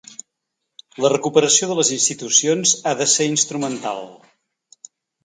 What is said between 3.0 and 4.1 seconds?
de ser instrumental.